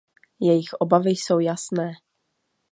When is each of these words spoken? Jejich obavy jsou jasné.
Jejich 0.39 0.73
obavy 0.73 1.09
jsou 1.09 1.39
jasné. 1.39 1.91